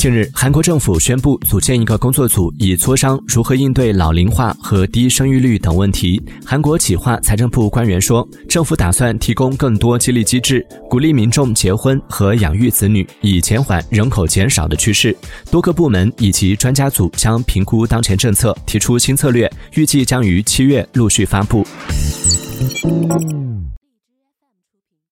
[0.00, 6.18] 近日韩国政府宣布组建一个工作组以磋商如何应对老龄化和低生育率等问题。
[6.42, 15.14] 韩国企划财政部官员说政府打算提供更多激励机制鼓励民众结婚和养育子女以减缓人口减少的趋势。
[15.50, 21.62] 多个部门以及专家组将评估当前政策提出新策略预计将于七月陆续发布。